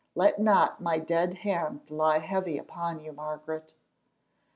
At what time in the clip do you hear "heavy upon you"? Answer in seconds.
2.17-3.13